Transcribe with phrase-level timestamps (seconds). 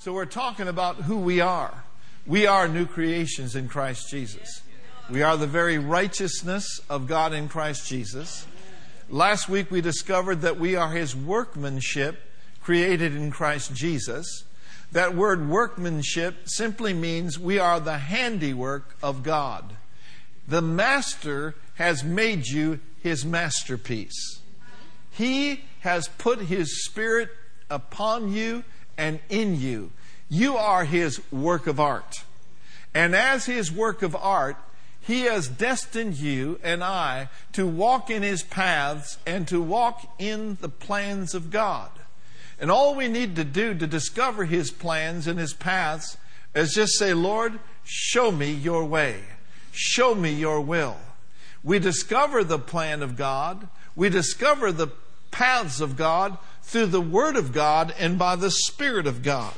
[0.00, 1.84] So we're talking about who we are.
[2.24, 4.62] We are new creations in Christ Jesus.
[5.10, 8.46] We are the very righteousness of God in Christ Jesus.
[9.10, 12.18] Last week we discovered that we are His workmanship
[12.62, 14.44] created in Christ Jesus.
[14.90, 19.76] That word workmanship simply means we are the handiwork of God.
[20.48, 24.40] The Master has made you His masterpiece.
[25.10, 27.28] He has put His Spirit
[27.68, 28.64] upon you
[29.00, 29.90] and in you.
[30.28, 32.22] You are His work of art.
[32.94, 34.56] And as His work of art,
[35.00, 40.58] He has destined you and I to walk in His paths and to walk in
[40.60, 41.90] the plans of God.
[42.60, 46.18] And all we need to do to discover His plans and His paths
[46.54, 49.22] is just say, Lord, show me your way.
[49.72, 50.98] Show me your will.
[51.64, 53.66] We discover the plan of God.
[53.96, 54.88] We discover the
[55.30, 56.36] paths of God
[56.70, 59.54] through the Word of God and by the Spirit of God.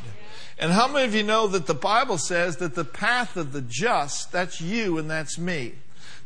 [0.59, 3.61] And how many of you know that the Bible says that the path of the
[3.61, 5.75] just, that's you and that's me.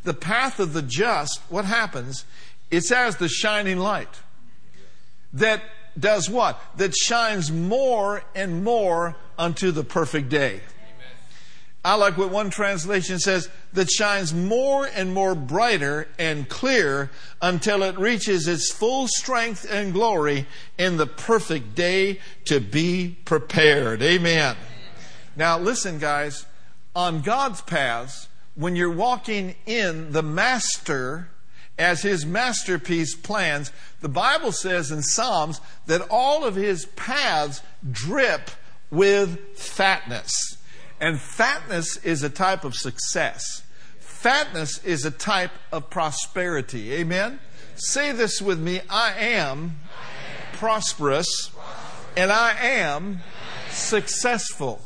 [0.04, 2.24] The path of the just, what happens?
[2.70, 4.20] It's as the shining light
[5.32, 5.62] that
[5.98, 6.60] does what?
[6.76, 10.60] That shines more and more unto the perfect day.
[11.86, 17.84] I like what one translation says that shines more and more brighter and clear until
[17.84, 24.02] it reaches its full strength and glory in the perfect day to be prepared.
[24.02, 24.56] Amen.
[25.36, 26.44] Now, listen, guys,
[26.96, 31.28] on God's paths, when you're walking in the Master
[31.78, 38.50] as His masterpiece plans, the Bible says in Psalms that all of His paths drip
[38.90, 40.55] with fatness.
[41.00, 43.62] And fatness is a type of success.
[44.00, 46.94] Fatness is a type of prosperity.
[46.94, 47.38] Amen?
[47.76, 49.78] Say this with me I am
[50.54, 51.50] prosperous
[52.16, 53.20] and I am
[53.70, 54.80] successful.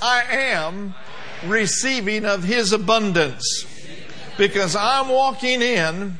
[0.00, 0.94] I am
[1.44, 3.66] receiving of His abundance
[4.38, 6.18] because I'm walking in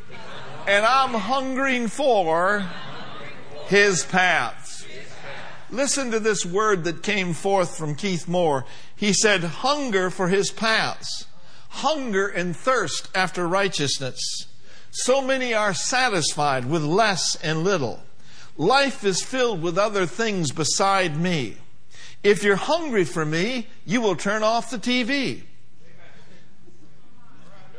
[0.67, 2.69] and I'm hungering for
[3.67, 4.82] His paths.
[5.73, 8.67] Listen to this word that came forth from Keith Moore.
[8.95, 11.27] He said, hunger for his paths,
[11.71, 14.21] hunger and thirst after righteousness.
[14.91, 18.03] So many are satisfied with less and little.
[18.59, 21.57] Life is filled with other things beside me.
[22.23, 25.45] If you're hungry for me, you will turn off the TV.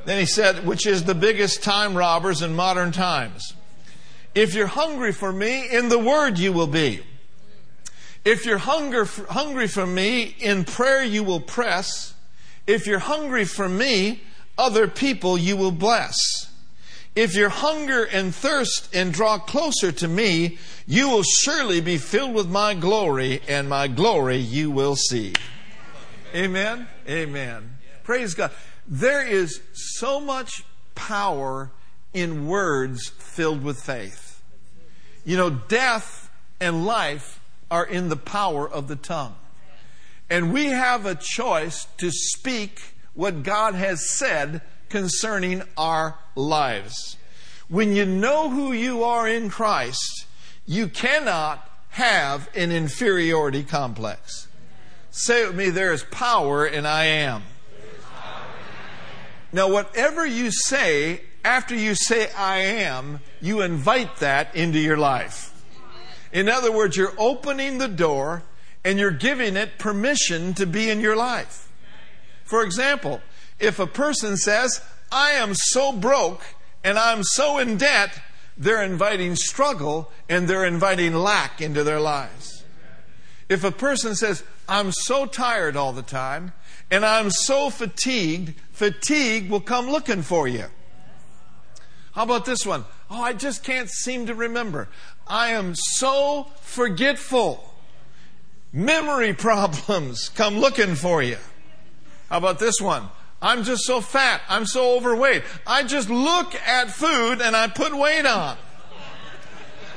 [0.05, 3.53] Then he said, which is the biggest time robbers in modern times.
[4.33, 7.01] If you're hungry for me, in the Word you will be.
[8.25, 12.13] If you're hunger, hungry for me, in prayer you will press.
[12.65, 14.21] If you're hungry for me,
[14.57, 16.15] other people you will bless.
[17.15, 20.57] If you hunger and thirst and draw closer to me,
[20.87, 25.33] you will surely be filled with my glory, and my glory you will see.
[26.33, 26.87] Amen?
[27.07, 27.77] Amen.
[28.03, 28.51] Praise God.
[28.87, 30.63] There is so much
[30.95, 31.71] power
[32.13, 34.41] in words filled with faith.
[35.23, 37.39] You know, death and life
[37.73, 39.33] are in the power of the tongue.
[40.29, 47.17] And we have a choice to speak what God has said concerning our lives.
[47.69, 50.27] When you know who you are in Christ,
[50.67, 54.47] you cannot have an inferiority complex.
[55.09, 57.41] Say with me, there is power in I am.
[59.51, 65.52] Now, whatever you say after you say I am, you invite that into your life.
[66.33, 68.43] In other words, you're opening the door
[68.83, 71.71] and you're giving it permission to be in your life.
[72.43, 73.21] For example,
[73.59, 76.43] if a person says, I am so broke
[76.83, 78.19] and I'm so in debt,
[78.57, 82.63] they're inviting struggle and they're inviting lack into their lives.
[83.47, 86.53] If a person says, I'm so tired all the time
[86.89, 90.65] and I'm so fatigued, fatigue will come looking for you.
[92.13, 92.85] How about this one?
[93.09, 94.87] Oh, I just can't seem to remember.
[95.27, 97.73] I am so forgetful.
[98.71, 101.37] Memory problems come looking for you.
[102.29, 103.09] How about this one?
[103.41, 104.41] I'm just so fat.
[104.47, 105.43] I'm so overweight.
[105.67, 108.57] I just look at food and I put weight on.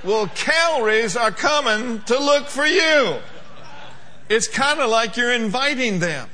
[0.03, 3.19] Well, calories are coming to look for you.
[4.29, 6.29] It's kind of like you're inviting them.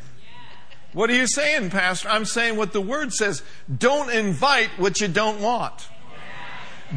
[0.92, 2.08] What are you saying, Pastor?
[2.08, 3.42] I'm saying what the Word says.
[3.78, 5.88] Don't invite what you don't want.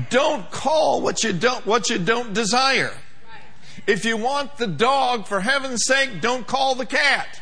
[0.10, 2.94] Don't call what you don't, what you don't desire.
[3.88, 7.42] If you want the dog, for heaven's sake, don't call the cat.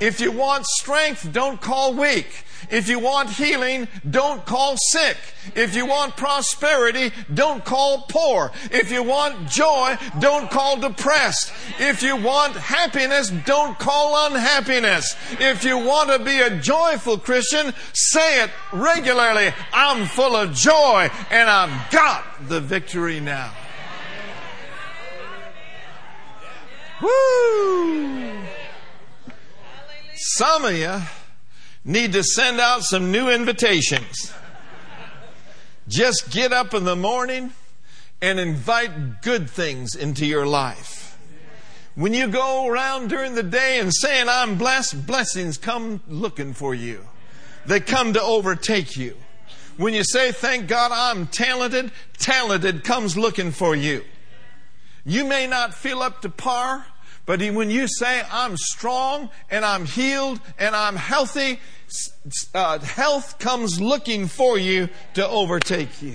[0.00, 2.44] If you want strength, don't call weak.
[2.70, 5.16] If you want healing, don't call sick.
[5.54, 8.52] If you want prosperity, don't call poor.
[8.70, 11.52] If you want joy, don't call depressed.
[11.78, 15.16] If you want happiness, don't call unhappiness.
[15.40, 19.52] If you want to be a joyful Christian, say it regularly.
[19.72, 23.52] I'm full of joy and I've got the victory now.
[27.00, 28.38] Woo!
[30.20, 31.00] Some of you
[31.84, 34.32] need to send out some new invitations.
[35.86, 37.52] Just get up in the morning
[38.20, 41.16] and invite good things into your life.
[41.94, 46.74] When you go around during the day and saying, I'm blessed, blessings come looking for
[46.74, 47.06] you.
[47.66, 49.14] They come to overtake you.
[49.76, 54.04] When you say, Thank God I'm talented, talented comes looking for you.
[55.06, 56.86] You may not feel up to par,
[57.28, 61.60] but when you say, I'm strong and I'm healed and I'm healthy,
[62.54, 66.14] uh, health comes looking for you to overtake you.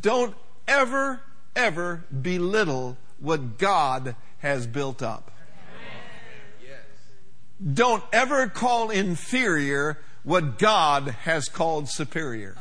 [0.00, 0.36] Don't
[0.68, 1.20] ever,
[1.56, 5.32] ever belittle what God has built up.
[7.74, 12.56] Don't ever call inferior what God has called superior.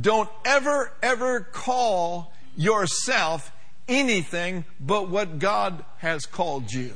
[0.00, 3.50] Don't ever, ever call yourself
[3.88, 6.92] anything but what God has called you.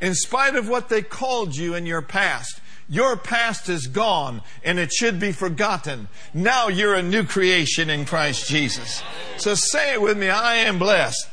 [0.00, 4.78] In spite of what they called you in your past, your past is gone and
[4.78, 6.08] it should be forgotten.
[6.34, 9.02] Now you're a new creation in Christ Jesus.
[9.38, 11.28] So say it with me I am blessed.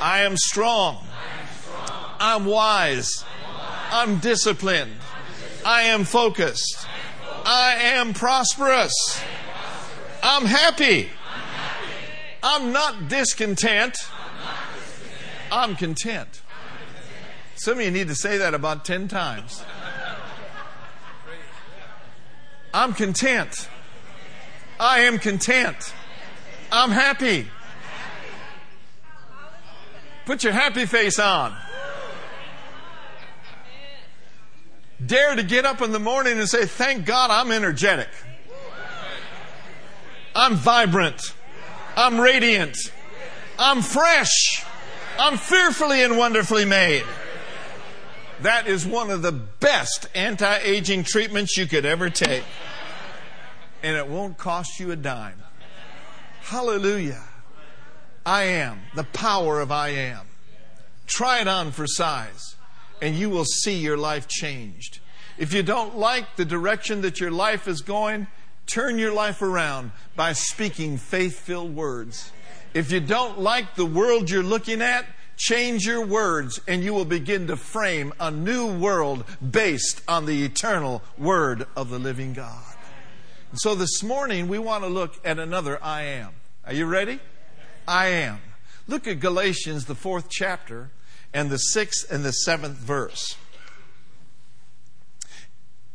[0.00, 1.06] I am strong.
[2.18, 3.24] I'm wise.
[3.90, 4.92] I'm disciplined.
[5.64, 6.86] I am focused.
[7.44, 8.92] I am prosperous.
[10.22, 11.10] I'm happy.
[12.42, 13.96] I'm not discontent.
[15.52, 16.42] I'm content.
[17.56, 19.62] Some of you need to say that about 10 times.
[22.72, 23.68] I'm content.
[24.78, 25.92] I am content.
[26.72, 27.48] I'm happy.
[30.24, 31.54] Put your happy face on.
[35.04, 38.08] Dare to get up in the morning and say, Thank God I'm energetic.
[40.34, 41.34] I'm vibrant.
[41.96, 42.76] I'm radiant.
[43.58, 44.64] I'm fresh.
[45.18, 47.04] I'm fearfully and wonderfully made.
[48.42, 52.44] That is one of the best anti aging treatments you could ever take.
[53.82, 55.42] And it won't cost you a dime.
[56.40, 57.22] Hallelujah.
[58.24, 58.80] I am.
[58.94, 60.26] The power of I am.
[61.06, 62.54] Try it on for size,
[63.02, 65.00] and you will see your life changed.
[65.38, 68.26] If you don't like the direction that your life is going,
[68.70, 72.32] turn your life around by speaking faith filled words.
[72.72, 75.06] If you don't like the world you're looking at,
[75.36, 80.44] change your words and you will begin to frame a new world based on the
[80.44, 82.62] eternal word of the living God.
[83.50, 86.30] And so this morning we want to look at another I am.
[86.64, 87.18] Are you ready?
[87.88, 88.40] I am.
[88.86, 90.90] Look at Galatians, the fourth chapter,
[91.34, 93.36] and the sixth and the seventh verse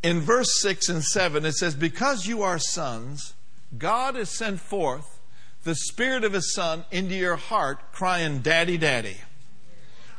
[0.06, 3.34] in verse 6 and 7, it says, Because you are sons,
[3.75, 5.19] God has sent forth
[5.63, 9.18] the Spirit of His Son into your heart, crying, Daddy, Daddy.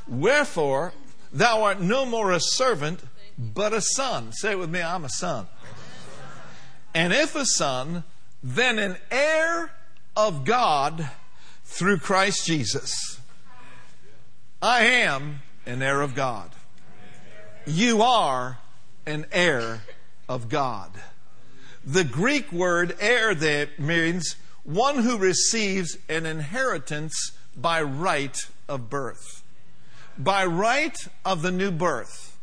[0.09, 0.93] Wherefore,
[1.33, 3.05] thou art no more a servant,
[3.39, 4.33] but a son.
[4.33, 5.47] Say it with me, I'm a son.
[6.93, 8.03] And if a son,
[8.43, 9.71] then an heir
[10.17, 11.11] of God
[11.65, 13.21] through Christ Jesus.
[14.61, 16.51] I am an heir of God.
[17.67, 18.59] You are
[19.07, 19.83] an heir
[20.29, 20.91] of God.
[21.85, 28.37] The Greek word heir there means one who receives an inheritance by right
[28.69, 29.45] of birth,
[30.19, 32.37] by right of the new birth,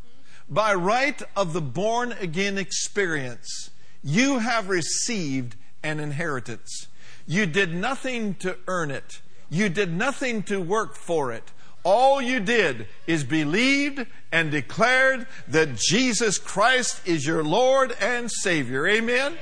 [0.50, 3.70] by right of the born again experience.
[4.01, 6.88] You have received an inheritance.
[7.27, 9.22] You did nothing to earn it.
[9.50, 11.51] You did nothing to work for it.
[11.84, 18.88] All you did is believed and declared that Jesus Christ is your Lord and Savior.
[18.88, 19.34] Amen?
[19.34, 19.38] Amen?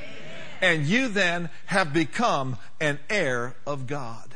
[0.61, 4.35] And you then have become an heir of God.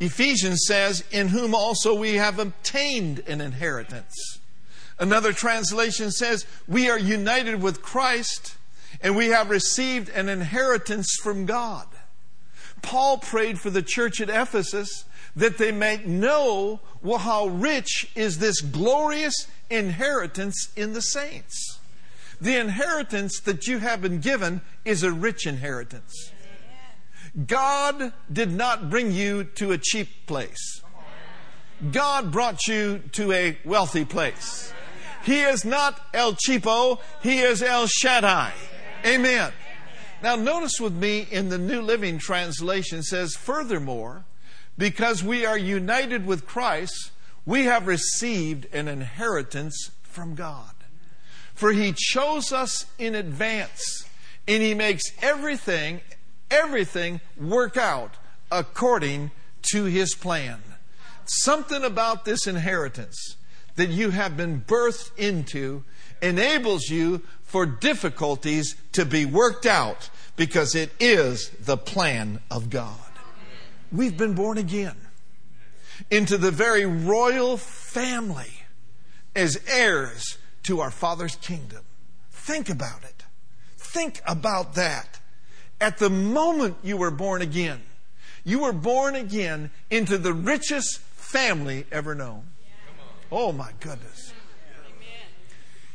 [0.00, 4.40] Ephesians says, In whom also we have obtained an inheritance.
[4.98, 8.56] Another translation says, We are united with Christ
[9.00, 11.86] and we have received an inheritance from God.
[12.82, 15.04] Paul prayed for the church at Ephesus
[15.36, 21.78] that they may know well, how rich is this glorious inheritance in the saints.
[22.40, 26.32] The inheritance that you have been given is a rich inheritance.
[27.46, 30.82] God did not bring you to a cheap place.
[31.90, 34.72] God brought you to a wealthy place.
[35.24, 38.52] He is not El Cheapo, He is El Shaddai.
[39.04, 39.52] Amen.
[40.22, 44.24] Now, notice with me in the New Living Translation says, furthermore,
[44.76, 47.10] because we are united with Christ,
[47.44, 50.74] we have received an inheritance from God.
[51.54, 54.04] For He chose us in advance,
[54.48, 56.00] and He makes everything,
[56.50, 58.14] everything work out
[58.50, 59.30] according
[59.72, 60.60] to His plan.
[61.24, 63.36] Something about this inheritance
[63.76, 65.84] that you have been birthed into
[66.20, 73.11] enables you for difficulties to be worked out because it is the plan of God.
[73.92, 74.96] We've been born again
[76.10, 78.52] into the very royal family
[79.36, 81.84] as heirs to our Father's kingdom.
[82.30, 83.24] Think about it.
[83.76, 85.20] Think about that.
[85.80, 87.82] At the moment you were born again,
[88.44, 92.44] you were born again into the richest family ever known.
[93.30, 94.32] Oh my goodness.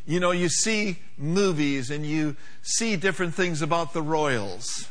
[0.05, 4.87] You know, you see movies and you see different things about the royals.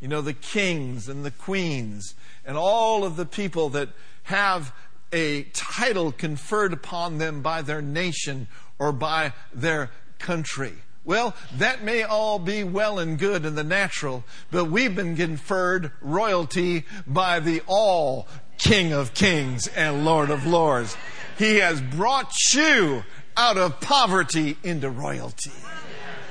[0.00, 3.88] You know, the kings and the queens and all of the people that
[4.24, 4.72] have
[5.12, 8.48] a title conferred upon them by their nation
[8.78, 10.74] or by their country.
[11.04, 15.92] Well, that may all be well and good in the natural, but we've been conferred
[16.00, 20.96] royalty by the all King of Kings and Lord of Lords.
[21.36, 23.04] He has brought you
[23.36, 25.52] out of poverty into royalty.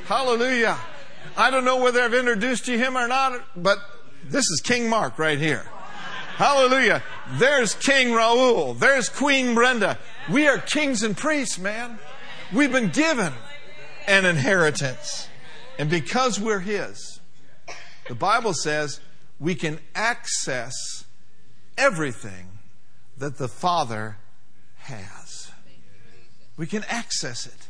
[0.06, 0.78] Hallelujah.
[1.38, 3.78] I don't know whether I've introduced you him or not, but
[4.24, 5.66] this is King Mark right here.
[6.36, 7.04] Hallelujah.
[7.34, 8.78] There's King Raul.
[8.78, 10.00] There's Queen Brenda.
[10.32, 12.00] We are kings and priests, man.
[12.52, 13.34] We've been given
[14.08, 15.28] an inheritance.
[15.78, 17.20] And because we're His,
[18.08, 19.00] the Bible says
[19.40, 21.06] we can access
[21.78, 22.60] everything
[23.18, 24.18] that the Father
[24.78, 25.52] has.
[26.58, 27.68] We can access it.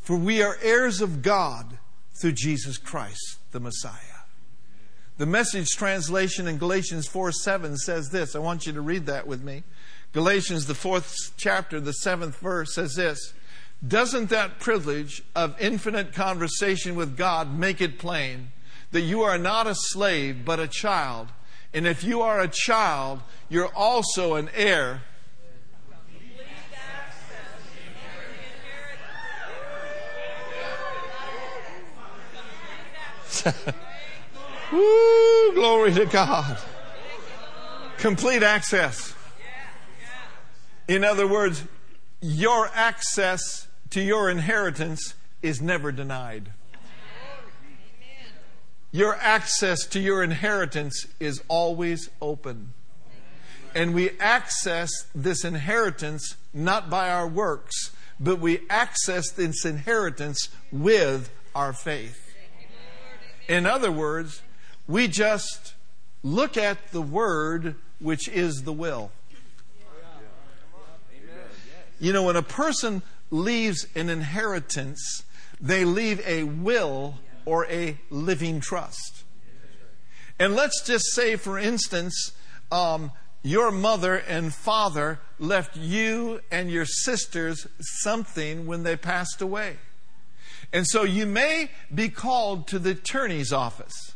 [0.00, 1.78] For we are heirs of God
[2.20, 4.17] through Jesus Christ, the Messiah.
[5.18, 8.36] The message translation in Galatians 4 7 says this.
[8.36, 9.64] I want you to read that with me.
[10.12, 13.34] Galatians, the fourth chapter, the seventh verse says this
[13.86, 18.52] Doesn't that privilege of infinite conversation with God make it plain
[18.92, 21.26] that you are not a slave, but a child?
[21.74, 25.02] And if you are a child, you're also an heir
[34.72, 36.58] Woo, glory to God.
[37.96, 39.14] Complete access.
[40.86, 41.64] In other words,
[42.20, 46.52] your access to your inheritance is never denied.
[48.90, 52.72] Your access to your inheritance is always open.
[53.74, 61.30] And we access this inheritance not by our works, but we access this inheritance with
[61.54, 62.34] our faith.
[63.46, 64.42] In other words,
[64.88, 65.74] we just
[66.24, 69.12] look at the word which is the will.
[72.00, 75.24] You know, when a person leaves an inheritance,
[75.60, 79.24] they leave a will or a living trust.
[80.38, 82.32] And let's just say, for instance,
[82.70, 83.10] um,
[83.42, 89.76] your mother and father left you and your sisters something when they passed away.
[90.72, 94.14] And so you may be called to the attorney's office.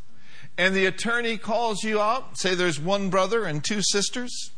[0.57, 4.51] And the attorney calls you out, say there's one brother and two sisters.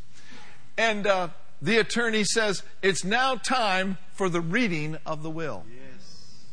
[0.78, 1.30] And uh,
[1.62, 5.64] the attorney says, It's now time for the reading of the will.
[5.70, 6.44] Yes.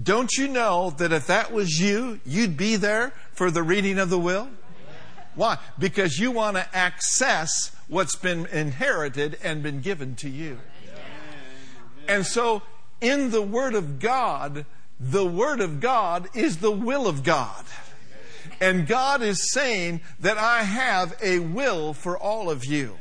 [0.00, 4.10] Don't you know that if that was you, you'd be there for the reading of
[4.10, 4.48] the will?
[5.34, 5.58] Why?
[5.78, 10.58] Because you want to access what's been inherited and been given to you.
[12.08, 12.62] And so
[13.00, 14.66] in the Word of God,
[14.98, 17.64] the Word of God is the will of God.
[18.60, 22.96] And God is saying that I have a will for all of you.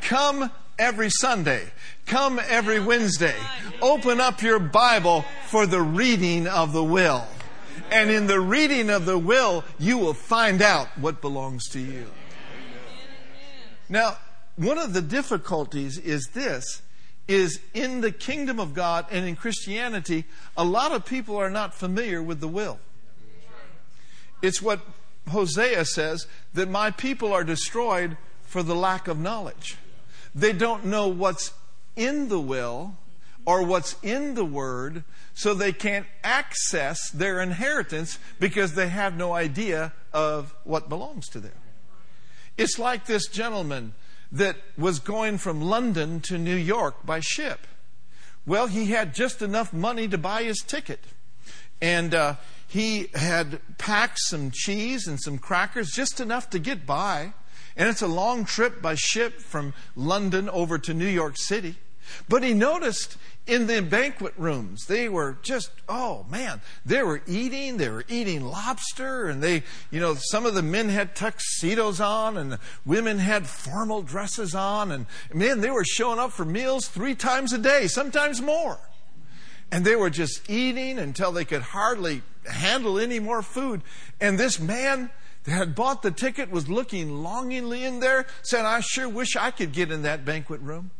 [0.00, 1.64] Come every Sunday.
[2.06, 3.36] Come every Wednesday.
[3.82, 7.26] Open up your Bible for the reading of the will.
[7.90, 12.06] And in the reading of the will, you will find out what belongs to you.
[13.88, 14.18] Now,
[14.56, 16.82] one of the difficulties is this
[17.28, 20.24] is in the kingdom of God and in Christianity,
[20.56, 22.80] a lot of people are not familiar with the will.
[24.42, 24.80] It's what
[25.28, 29.76] Hosea says that my people are destroyed for the lack of knowledge.
[30.34, 31.52] They don't know what's
[31.96, 32.96] in the will
[33.44, 35.04] or what's in the word,
[35.34, 41.40] so they can't access their inheritance because they have no idea of what belongs to
[41.40, 41.52] them.
[42.56, 43.94] It's like this gentleman
[44.32, 47.66] that was going from London to New York by ship.
[48.44, 51.00] Well, he had just enough money to buy his ticket.
[51.80, 52.34] And uh,
[52.68, 57.32] he had packed some cheese and some crackers, just enough to get by.
[57.76, 61.76] And it's a long trip by ship from London over to New York City.
[62.28, 67.78] But he noticed in the banquet rooms, they were just, oh man, they were eating,
[67.78, 72.36] they were eating lobster, and they, you know, some of the men had tuxedos on,
[72.36, 76.88] and the women had formal dresses on, and man, they were showing up for meals
[76.88, 78.78] three times a day, sometimes more.
[79.70, 83.82] And they were just eating until they could hardly handle any more food.
[84.20, 85.10] And this man
[85.44, 89.50] that had bought the ticket was looking longingly in there, said, I sure wish I
[89.50, 90.90] could get in that banquet room.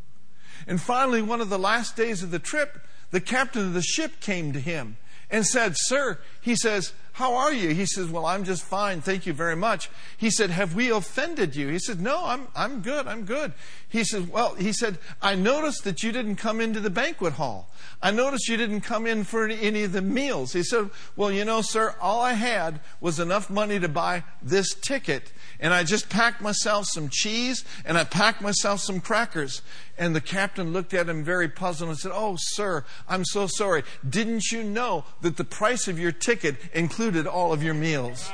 [0.67, 2.79] And finally, one of the last days of the trip,
[3.11, 4.97] the captain of the ship came to him
[5.29, 7.69] and said, Sir, he says, how are you?
[7.69, 9.01] He says, Well, I'm just fine.
[9.01, 9.89] Thank you very much.
[10.17, 11.67] He said, Have we offended you?
[11.67, 13.07] He said, No, I'm, I'm good.
[13.07, 13.53] I'm good.
[13.89, 17.69] He said, Well, he said, I noticed that you didn't come into the banquet hall.
[18.01, 20.53] I noticed you didn't come in for any of the meals.
[20.53, 24.73] He said, Well, you know, sir, all I had was enough money to buy this
[24.73, 25.33] ticket.
[25.59, 29.61] And I just packed myself some cheese and I packed myself some crackers.
[29.97, 33.83] And the captain looked at him very puzzled and said, Oh, sir, I'm so sorry.
[34.07, 38.31] Didn't you know that the price of your ticket included all of your meals?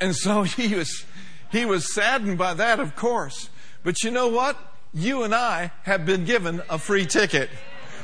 [0.00, 1.04] And so he was,
[1.50, 3.50] he was saddened by that, of course.
[3.82, 4.56] But you know what?
[4.92, 7.48] You and I have been given a free ticket.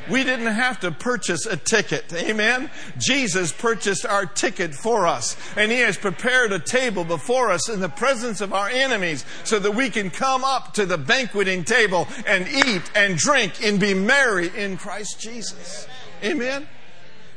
[0.08, 2.12] We didn't have to purchase a ticket.
[2.12, 2.70] Amen.
[2.96, 5.36] Jesus purchased our ticket for us.
[5.56, 9.58] And He has prepared a table before us in the presence of our enemies so
[9.58, 13.94] that we can come up to the banqueting table and eat and drink and be
[13.94, 15.88] merry in Christ Jesus.
[16.22, 16.68] Amen.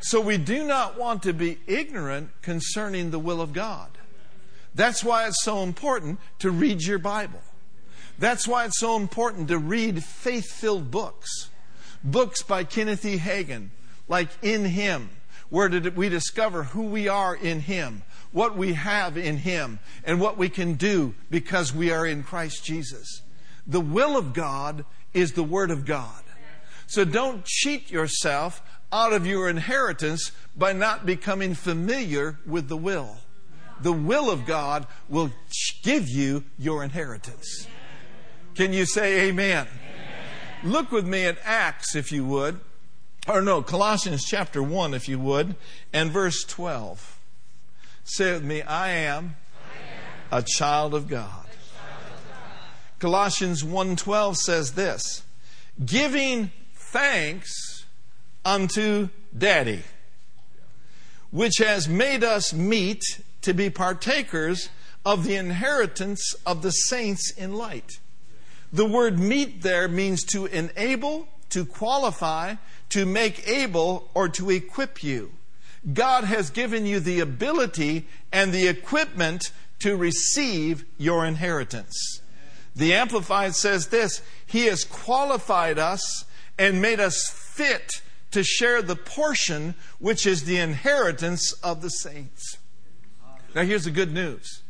[0.01, 3.89] So we do not want to be ignorant concerning the will of God.
[4.75, 7.41] That's why it's so important to read your Bible.
[8.17, 11.49] That's why it's so important to read faith filled books
[12.03, 13.17] books by Kenneth E.
[13.17, 13.69] Hagin,
[14.07, 15.09] like In Him,
[15.49, 20.21] where did we discover who we are in Him, what we have in Him, and
[20.21, 23.21] what we can do because we are in Christ Jesus.
[23.67, 26.23] The will of God is the Word of God.
[26.87, 33.17] So don't cheat yourself out of your inheritance by not becoming familiar with the will.
[33.81, 35.31] The will of God will
[35.83, 37.67] give you your inheritance.
[38.55, 39.67] Can you say amen?
[40.63, 42.59] Look with me at Acts, if you would.
[43.27, 45.55] Or no, Colossians chapter 1, if you would,
[45.93, 47.19] and verse 12.
[48.03, 49.35] Say with me, I am,
[50.31, 51.45] a child of God.
[52.99, 55.23] Colossians 1:12 says this,
[55.85, 57.68] giving thanks
[58.45, 59.83] unto Daddy,
[61.31, 63.01] which has made us meet
[63.41, 64.69] to be partakers
[65.05, 67.99] of the inheritance of the saints in light.
[68.71, 72.55] The word meet there means to enable, to qualify,
[72.89, 75.31] to make able, or to equip you.
[75.93, 82.21] God has given you the ability and the equipment to receive your inheritance.
[82.75, 86.25] The Amplified says this He has qualified us
[86.57, 92.57] and made us fit to share the portion which is the inheritance of the saints.
[93.55, 94.61] Now, here's the good news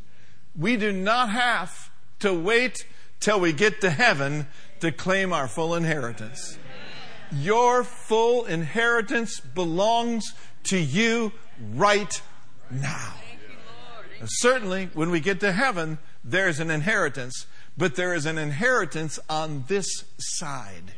[0.55, 2.85] we do not have to wait
[3.19, 4.47] till we get to heaven
[4.79, 6.57] to claim our full inheritance.
[7.31, 11.31] Your full inheritance belongs to you
[11.73, 12.21] right
[12.71, 13.13] now.
[14.25, 17.45] Certainly, when we get to heaven, there's an inheritance,
[17.77, 20.93] but there is an inheritance on this side.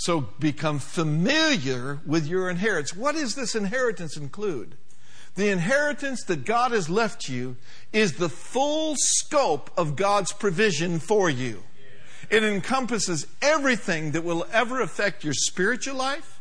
[0.00, 2.96] So become familiar with your inheritance.
[2.96, 4.78] What does this inheritance include?
[5.34, 7.56] The inheritance that God has left you
[7.92, 11.64] is the full scope of God's provision for you.
[12.30, 16.40] It encompasses everything that will ever affect your spiritual life,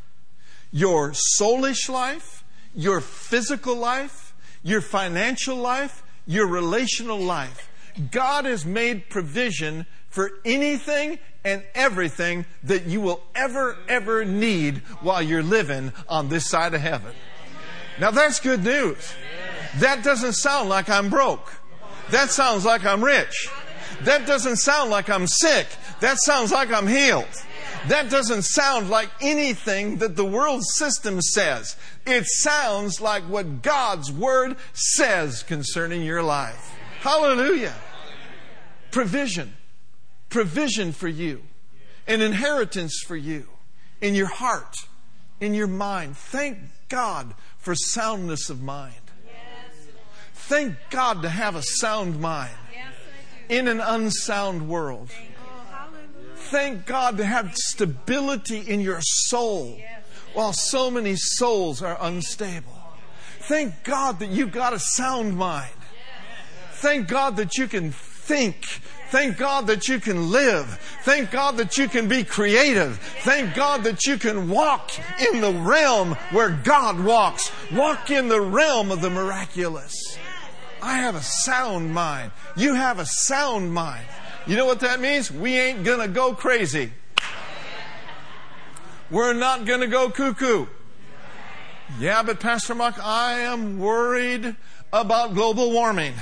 [0.71, 7.69] your soulish life, your physical life, your financial life, your relational life.
[8.09, 15.21] God has made provision for anything and everything that you will ever, ever need while
[15.21, 17.13] you're living on this side of heaven.
[17.99, 19.13] Now that's good news.
[19.77, 21.51] That doesn't sound like I'm broke.
[22.11, 23.49] That sounds like I'm rich.
[24.03, 25.67] That doesn't sound like I'm sick.
[25.99, 27.27] That sounds like I'm healed.
[27.87, 31.75] That doesn't sound like anything that the world system says.
[32.05, 36.73] It sounds like what God's Word says concerning your life.
[37.01, 37.75] Hallelujah.
[38.91, 39.53] Provision.
[40.29, 41.43] Provision for you.
[42.07, 43.47] An inheritance for you.
[44.01, 44.75] In your heart.
[45.39, 46.17] In your mind.
[46.17, 48.93] Thank God for soundness of mind.
[50.33, 52.55] Thank God to have a sound mind.
[53.49, 55.09] in an unsound world.
[56.35, 59.79] Thank God to have stability in your soul
[60.33, 62.79] while so many souls are unstable.
[63.41, 65.73] Thank God that you've got a sound mind.
[66.73, 68.81] Thank God that you can think.
[69.09, 70.67] Thank God that you can live.
[71.01, 72.97] Thank God that you can be creative.
[72.97, 77.51] Thank God that you can walk in the realm where God walks.
[77.71, 80.17] Walk in the realm of the miraculous.
[80.81, 82.31] I have a sound mind.
[82.55, 84.05] You have a sound mind.
[84.45, 85.31] You know what that means?
[85.31, 86.93] We ain't gonna go crazy.
[89.09, 90.67] We're not gonna go cuckoo.
[91.99, 94.55] Yeah, but Pastor Mark, I am worried
[94.93, 96.13] about global warming.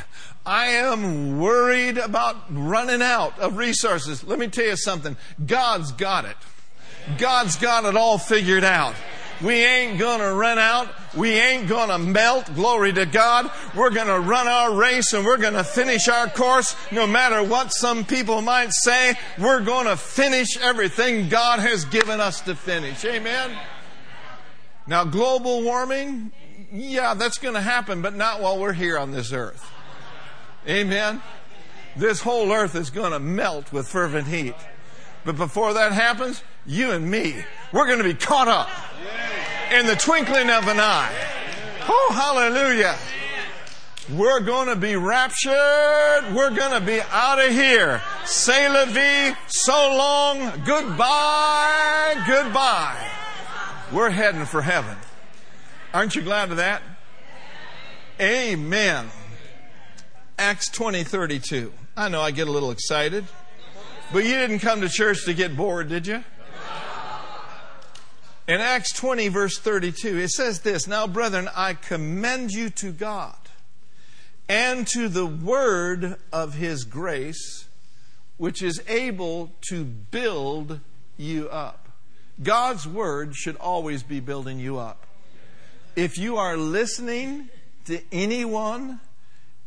[0.48, 4.24] I am worried about running out of resources.
[4.24, 5.18] Let me tell you something.
[5.46, 6.38] God's got it.
[7.18, 8.96] God's got it all figured out.
[9.42, 10.88] We ain't gonna run out.
[11.18, 12.56] We ain't gonna melt.
[12.56, 13.52] Glory to God.
[13.76, 18.06] We're gonna run our race and we're gonna finish our course no matter what some
[18.06, 19.16] people might say.
[19.38, 23.04] We're gonna finish everything God has given us to finish.
[23.04, 23.52] Amen.
[24.88, 26.32] Now, global warming,
[26.72, 29.74] yeah, that's gonna happen, but not while we're here on this earth.
[30.68, 31.22] Amen.
[31.96, 34.56] This whole earth is gonna melt with fervent heat.
[35.28, 37.36] But before that happens, you and me,
[37.74, 38.70] we're going to be caught up
[39.74, 41.14] in the twinkling of an eye.
[41.82, 42.96] Oh, hallelujah.
[44.10, 46.34] We're going to be raptured.
[46.34, 48.02] We're going to be out of here.
[48.24, 53.12] Say la vie, so long, goodbye, goodbye.
[53.92, 54.96] We're heading for heaven.
[55.94, 56.82] Aren't you glad of that?
[58.22, 59.08] Amen.
[60.40, 61.74] Acts 20, 32.
[61.96, 63.26] I know I get a little excited,
[64.14, 66.24] but you didn't come to church to get bored, did you?
[68.48, 73.36] In Acts 20, verse 32, it says this Now, brethren, I commend you to God
[74.48, 77.68] and to the word of his grace,
[78.38, 80.82] which is able to build
[81.18, 81.90] you up.
[82.44, 85.08] God's word should always be building you up.
[85.96, 87.50] If you are listening
[87.86, 89.00] to anyone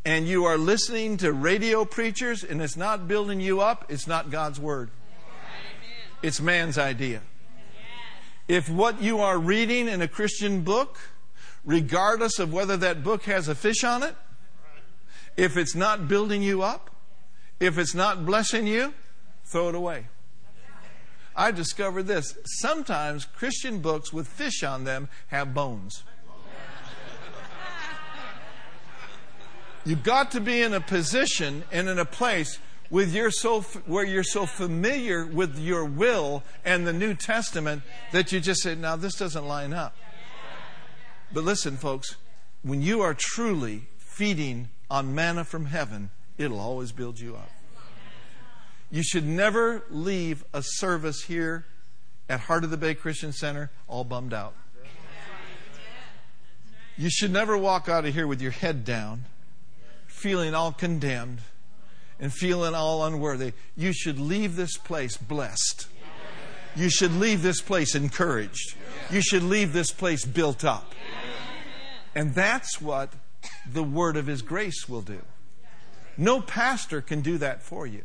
[0.03, 4.31] and you are listening to radio preachers and it's not building you up, it's not
[4.31, 4.89] God's word.
[6.21, 7.21] It's man's idea.
[8.47, 10.97] If what you are reading in a Christian book,
[11.63, 14.15] regardless of whether that book has a fish on it,
[15.37, 16.89] if it's not building you up,
[17.59, 18.93] if it's not blessing you,
[19.45, 20.07] throw it away.
[21.35, 22.37] I discovered this.
[22.45, 26.03] Sometimes Christian books with fish on them have bones.
[29.85, 34.05] You've got to be in a position and in a place with your so, where
[34.05, 38.95] you're so familiar with your will and the New Testament that you just say, now
[38.95, 39.95] this doesn't line up.
[41.33, 42.17] But listen, folks,
[42.61, 47.49] when you are truly feeding on manna from heaven, it'll always build you up.
[48.91, 51.65] You should never leave a service here
[52.27, 54.53] at Heart of the Bay Christian Center all bummed out.
[56.97, 59.25] You should never walk out of here with your head down,
[60.21, 61.39] feeling all condemned,
[62.19, 65.87] and feeling all unworthy, you should leave this place blessed.
[66.75, 68.75] You should leave this place encouraged.
[69.09, 70.93] You should leave this place built up.
[72.15, 73.11] And that's what
[73.69, 75.21] the word of his grace will do.
[76.17, 78.03] No pastor can do that for you.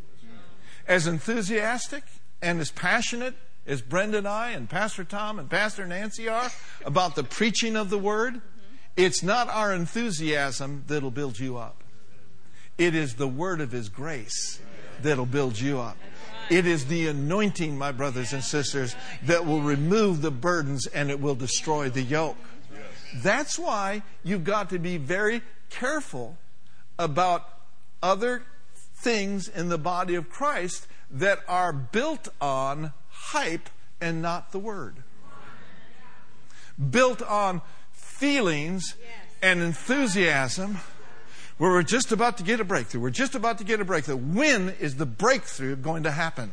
[0.89, 2.03] As enthusiastic
[2.41, 3.35] and as passionate
[3.67, 6.51] as Brenda and I and Pastor Tom and Pastor Nancy are
[6.85, 8.41] about the preaching of the word,
[8.97, 11.83] it's not our enthusiasm that'll build you up.
[12.79, 14.61] It is the word of His grace
[15.03, 15.97] that'll build you up.
[16.51, 21.21] It is the anointing, my brothers and sisters, that will remove the burdens and it
[21.21, 22.37] will destroy the yoke.
[23.17, 26.37] That's why you've got to be very careful
[26.99, 27.49] about
[28.03, 28.43] other
[28.95, 33.69] things in the body of Christ that are built on hype
[34.01, 34.97] and not the Word.
[36.91, 37.63] Built on
[37.93, 38.95] feelings
[39.43, 40.79] and enthusiasm
[41.59, 43.01] where we're just about to get a breakthrough.
[43.01, 44.17] We're just about to get a breakthrough.
[44.17, 46.53] When is the breakthrough going to happen?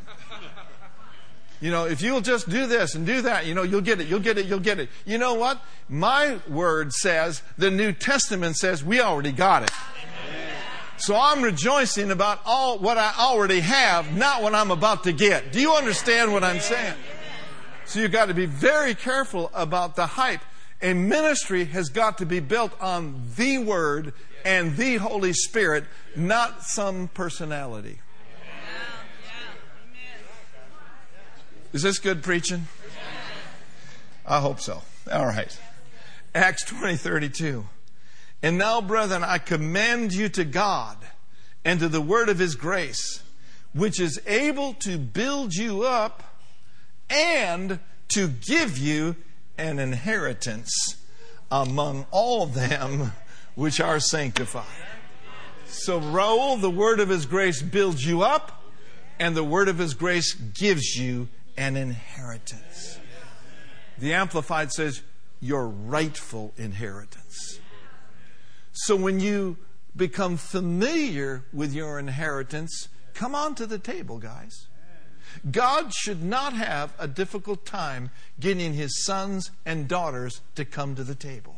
[1.60, 4.06] You know, if you'll just do this and do that, you know, you'll get it,
[4.06, 4.90] you'll get it, you'll get it.
[5.06, 5.62] You know what?
[5.88, 9.70] My word says, the New Testament says, we already got it.
[10.96, 15.52] So I'm rejoicing about all what I already have, not what I'm about to get.
[15.52, 16.94] Do you understand what I'm saying?
[17.86, 20.40] So you've got to be very careful about the hype.
[20.84, 24.12] A ministry has got to be built on the Word
[24.44, 28.00] and the Holy Spirit, not some personality.
[31.72, 32.68] Is this good preaching?
[34.26, 34.82] I hope so.
[35.10, 35.58] All right.
[36.34, 37.66] Acts 20 32.
[38.42, 40.98] And now, brethren, I commend you to God
[41.64, 43.22] and to the word of his grace,
[43.72, 46.22] which is able to build you up
[47.08, 49.16] and to give you
[49.58, 50.96] an inheritance
[51.50, 53.12] among all them
[53.54, 54.64] which are sanctified.
[55.66, 58.62] So, Raul, the word of his grace builds you up,
[59.18, 62.98] and the word of his grace gives you an inheritance.
[63.98, 65.02] The Amplified says,
[65.40, 67.60] your rightful inheritance.
[68.72, 69.58] So, when you
[69.94, 74.66] become familiar with your inheritance, come on to the table, guys.
[75.50, 81.04] God should not have a difficult time getting his sons and daughters to come to
[81.04, 81.56] the table.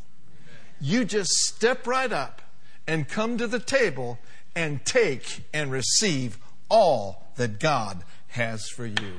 [0.80, 2.42] You just step right up
[2.86, 4.18] and come to the table
[4.54, 9.14] and take and receive all that God has for you.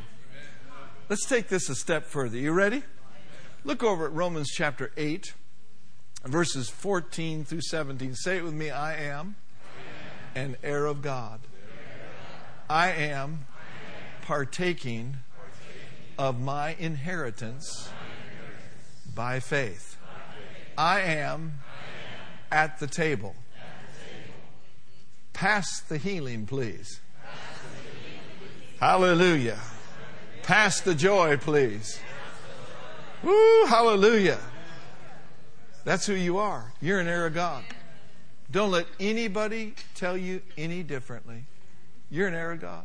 [1.10, 2.38] Let's take this a step further.
[2.38, 2.84] You ready?
[3.64, 5.34] Look over at Romans chapter 8,
[6.26, 8.16] verses 14 through 17.
[8.16, 9.36] Say it with me I am
[10.36, 11.40] an heir of God.
[12.70, 13.46] I am
[14.28, 15.16] partaking
[16.18, 17.90] of my inheritance
[19.16, 19.96] by faith.
[20.78, 21.60] I am
[22.52, 23.36] at the table.
[25.32, 27.00] Pass the healing, please.
[28.82, 29.60] Hallelujah.
[30.44, 31.98] Pass the joy, please.
[33.24, 34.40] Woo, hallelujah.
[35.86, 36.74] That's who you are.
[36.82, 37.64] You're an heir of God.
[38.52, 41.46] Don't let anybody tell you any differently.
[42.10, 42.84] You're an heir of God.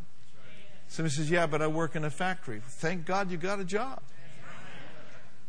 [0.93, 2.61] Somebody says, Yeah, but I work in a factory.
[2.69, 4.03] Thank God you got a job.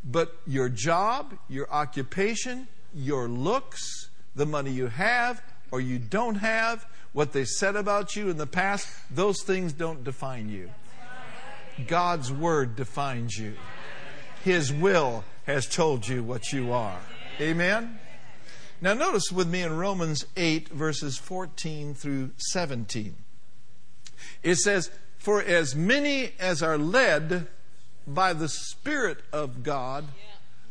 [0.01, 6.85] But your job, your occupation, your looks, the money you have or you don't have,
[7.11, 10.69] what they said about you in the past, those things don't define you.
[11.87, 13.55] God's Word defines you.
[14.45, 16.99] His will has told you what you are.
[17.41, 17.99] Amen?
[18.79, 23.15] Now, notice with me in Romans 8, verses 14 through 17.
[24.41, 24.89] It says,
[25.23, 27.47] for as many as are led
[28.05, 30.03] by the Spirit of God,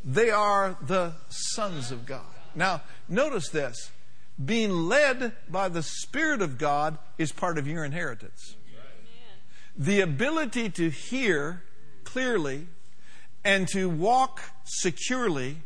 [0.05, 2.35] they are the sons of God.
[2.55, 3.91] Now, notice this.
[4.45, 8.57] Being led by the Spirit of God is part of your inheritance.
[9.75, 11.63] The ability to hear
[12.05, 12.67] clearly
[13.43, 15.63] and to walk securely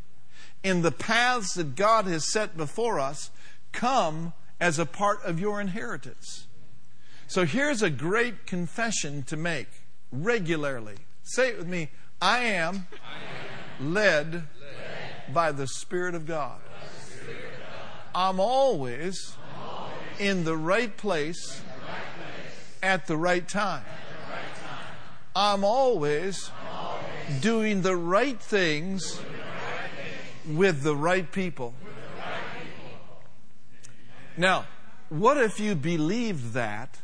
[0.63, 3.31] in the paths that God has set before us
[3.73, 6.46] come as a part of your inheritance.
[7.29, 9.69] So here's a great confession to make
[10.13, 10.97] regularly.
[11.23, 11.91] Say it with me
[12.23, 14.45] I am, I am led, led,
[15.35, 16.61] by the Spirit of God.
[17.01, 18.11] Spirit of God.
[18.15, 23.83] I'm, always I'm always in the right place, the right place at, the right time.
[23.85, 24.97] the right time.
[25.35, 29.31] I'm always, I'm always doing the right things, the right
[30.45, 31.75] things with the right people.
[31.83, 32.99] The right people.
[34.37, 34.67] Now,
[35.09, 37.01] what if you believed that?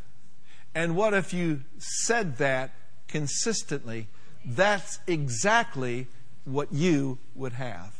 [0.74, 2.72] And what if you said that
[3.08, 4.08] consistently?
[4.44, 6.06] That's exactly
[6.44, 7.94] what you would have.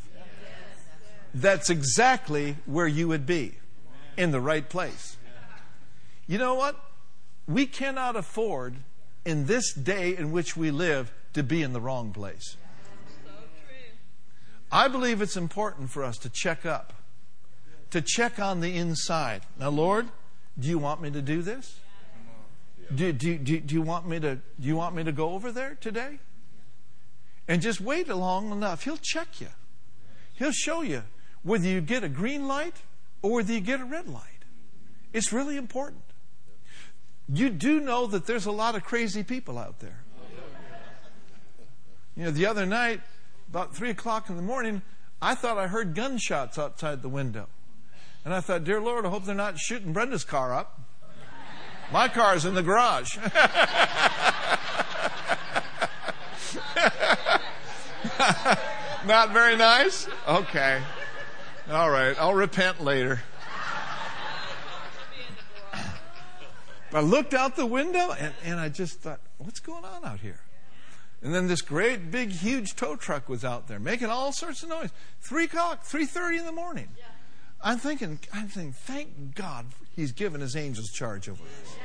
[1.35, 3.55] That's exactly where you would be
[4.17, 5.17] in the right place.
[6.27, 6.77] You know what?
[7.47, 8.77] We cannot afford
[9.25, 12.57] in this day in which we live to be in the wrong place.
[14.71, 16.95] I believe it's important for us to check up,
[17.91, 19.43] to check on the inside.
[19.59, 20.09] Now, Lord,
[20.59, 21.79] do you want me to do this?
[22.97, 25.51] Do, do, do, do, you want me to, do you want me to go over
[25.51, 26.19] there today?
[27.49, 28.85] And just wait long enough.
[28.85, 29.49] He'll check you.
[30.35, 31.03] He'll show you
[31.43, 32.77] whether you get a green light
[33.21, 34.23] or whether you get a red light.
[35.13, 36.03] It's really important.
[37.29, 40.05] You do know that there's a lot of crazy people out there.
[42.17, 43.01] You know, the other night,
[43.49, 44.83] about 3 o'clock in the morning,
[45.21, 47.49] I thought I heard gunshots outside the window.
[48.25, 50.81] And I thought, Dear Lord, I hope they're not shooting Brenda's car up.
[51.91, 53.17] My car's in the garage.
[59.07, 60.07] Not very nice?
[60.29, 60.81] Okay.
[61.71, 62.15] All right.
[62.19, 63.23] I'll repent later.
[66.95, 70.41] I looked out the window and, and I just thought, what's going on out here?
[71.23, 74.69] And then this great, big, huge tow truck was out there making all sorts of
[74.69, 74.91] noise.
[75.21, 76.89] Three o'clock, three thirty in the morning.
[77.63, 81.77] I'm thinking, I'm thinking, thank God He's given His angels charge over us.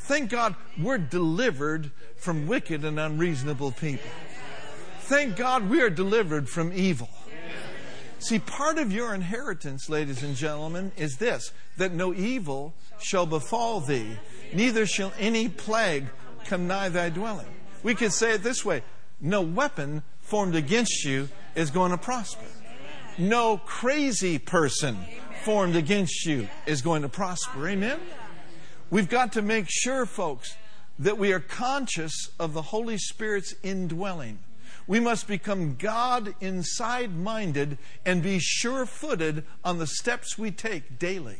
[0.00, 4.10] Thank God we're delivered from wicked and unreasonable people.
[5.00, 7.08] Thank God we are delivered from evil.
[8.18, 13.80] See, part of your inheritance, ladies and gentlemen, is this that no evil shall befall
[13.80, 14.16] thee,
[14.52, 16.06] neither shall any plague
[16.44, 17.46] come nigh thy dwelling.
[17.82, 18.82] We could say it this way
[19.20, 22.44] no weapon formed against you is going to prosper.
[23.18, 24.96] No crazy person
[25.44, 27.68] formed against you is going to prosper.
[27.68, 27.98] Amen?
[28.90, 30.56] We've got to make sure, folks,
[30.98, 34.38] that we are conscious of the Holy Spirit's indwelling.
[34.86, 40.98] We must become God inside minded and be sure footed on the steps we take
[40.98, 41.38] daily.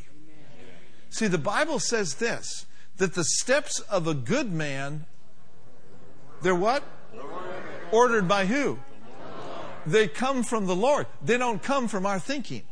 [1.09, 2.65] See, the Bible says this
[2.97, 5.05] that the steps of a good man,
[6.41, 6.83] they're what?
[7.91, 8.79] Ordered by who?
[9.85, 11.07] They come from the Lord.
[11.21, 12.63] They don't come from our thinking.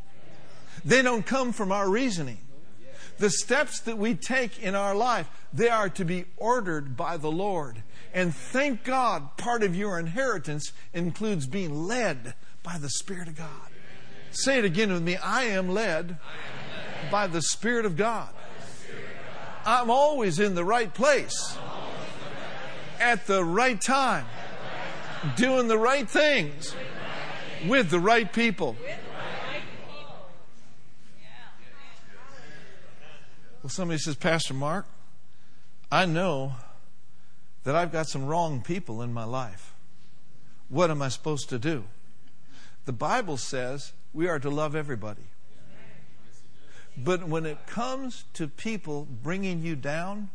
[0.86, 2.40] They don't come from our reasoning.
[3.18, 7.32] The steps that we take in our life, they are to be ordered by the
[7.32, 7.84] Lord.
[8.14, 13.70] And thank God, part of your inheritance includes being led by the Spirit of God.
[14.32, 16.18] Say it again with me I am led
[17.12, 18.30] by the Spirit of God.
[19.66, 21.58] I'm always in the right place
[23.00, 24.26] at the right time,
[25.36, 26.76] doing the right things
[27.68, 28.76] with the right people.
[33.64, 34.88] Well, somebody says, Pastor Mark,
[35.92, 36.54] I know
[37.64, 39.74] that I've got some wrong people in my life.
[40.70, 41.84] What am I supposed to do?
[42.86, 45.22] The Bible says we are to love everybody.
[46.98, 50.30] But when it comes to people bringing you down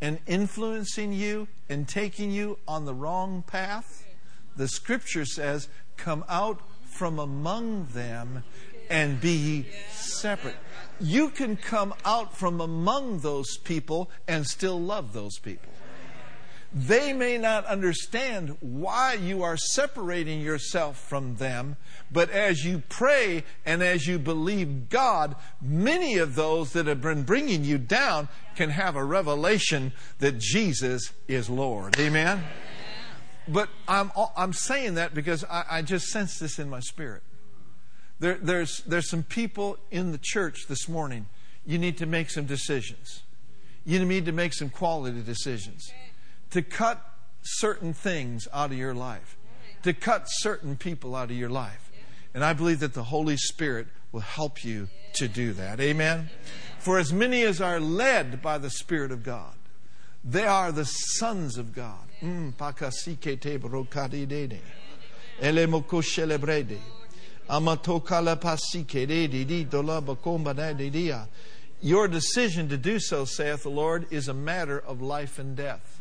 [0.00, 4.06] and influencing you and taking you on the wrong path,
[4.56, 8.44] the scripture says, come out from among them
[8.88, 10.56] and be separate.
[11.00, 15.72] You can come out from among those people and still love those people.
[16.76, 21.76] They may not understand why you are separating yourself from them,
[22.10, 27.22] but as you pray and as you believe God, many of those that have been
[27.22, 31.96] bringing you down can have a revelation that Jesus is Lord.
[32.00, 32.42] Amen?
[33.46, 37.22] But I'm, I'm saying that because I, I just sense this in my spirit.
[38.20, 41.26] There, there's, there's some people in the church this morning.
[41.66, 43.22] You need to make some decisions.
[43.84, 45.92] You need to make some quality decisions
[46.50, 47.04] to cut
[47.42, 49.36] certain things out of your life,
[49.82, 51.90] to cut certain people out of your life.
[52.32, 55.80] And I believe that the Holy Spirit will help you to do that.
[55.80, 56.30] Amen?
[56.78, 59.54] For as many as are led by the Spirit of God,
[60.24, 62.08] they are the sons of God.
[62.24, 62.54] Mm,
[71.82, 76.00] your decision to do so, saith the Lord, is a matter of life and death.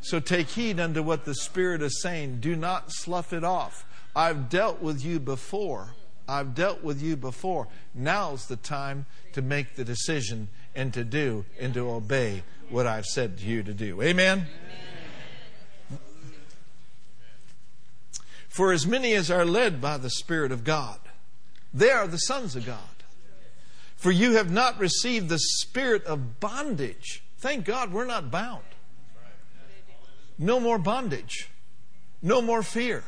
[0.00, 2.40] So take heed unto what the Spirit is saying.
[2.40, 3.86] Do not slough it off.
[4.16, 5.94] I've dealt with you before.
[6.28, 7.68] I've dealt with you before.
[7.94, 13.06] Now's the time to make the decision and to do and to obey what I've
[13.06, 14.02] said to you to do.
[14.02, 14.38] Amen?
[14.38, 14.48] Amen?
[18.56, 20.98] For as many as are led by the Spirit of God,
[21.74, 22.78] they are the sons of God.
[23.96, 27.22] For you have not received the spirit of bondage.
[27.36, 28.64] Thank God we're not bound.
[30.38, 31.50] No more bondage.
[32.22, 33.04] No more fear.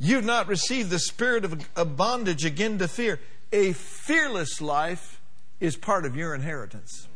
[0.00, 3.20] You've not received the spirit of, bondage again to fear.
[3.52, 5.20] A fearless life
[5.60, 7.06] is part of your inheritance.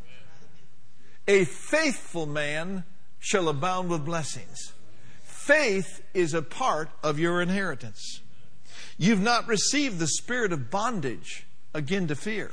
[1.27, 2.85] A faithful man
[3.19, 4.71] shall abound with blessings.
[5.45, 8.21] Faith is a part of your inheritance.
[8.97, 12.49] You've not received the spirit of bondage again to fear,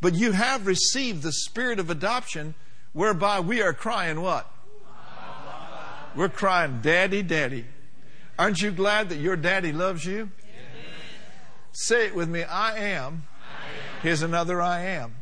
[0.00, 2.54] but you have received the spirit of adoption
[2.92, 4.48] whereby we are crying what?
[6.14, 7.64] We're crying, Daddy, Daddy.
[8.38, 10.30] Aren't you glad that your daddy loves you?
[11.72, 13.24] Say it with me I am.
[14.04, 15.16] Here's another I am.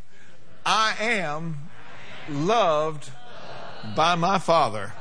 [0.67, 1.71] I am
[2.29, 3.11] loved
[3.97, 4.93] by my Father.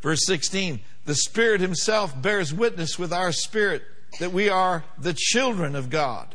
[0.00, 3.82] Verse 16 The Spirit Himself bears witness with our spirit
[4.20, 6.34] that we are the children of God.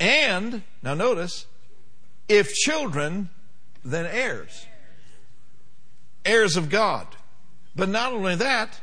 [0.00, 1.46] And, now notice,
[2.28, 3.30] if children,
[3.84, 4.66] then heirs
[6.28, 7.06] heirs of God.
[7.74, 8.80] But not only that,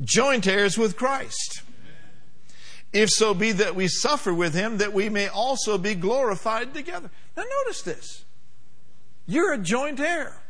[0.00, 1.62] joint heirs with Christ.
[2.92, 7.10] If so be that we suffer with him, that we may also be glorified together.
[7.36, 8.24] Now, notice this.
[9.26, 10.41] You're a joint heir.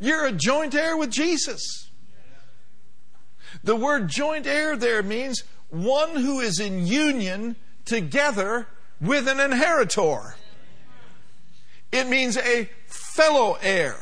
[0.00, 1.90] You're a joint heir with Jesus.
[3.62, 8.66] The word joint heir there means one who is in union together
[9.00, 10.36] with an inheritor.
[11.92, 13.96] It means a fellow heir.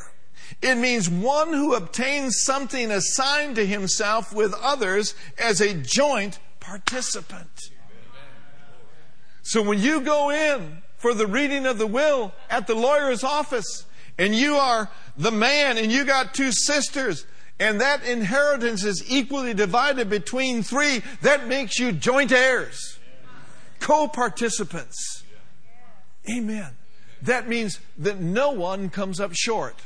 [0.63, 7.71] It means one who obtains something assigned to himself with others as a joint participant.
[9.43, 13.87] So when you go in for the reading of the will at the lawyer's office
[14.19, 17.25] and you are the man and you got two sisters
[17.61, 22.99] and that inheritance is equally divided between three, that makes you joint heirs,
[23.81, 25.25] co participants.
[26.31, 26.71] Amen.
[27.23, 29.77] That means that no one comes up short,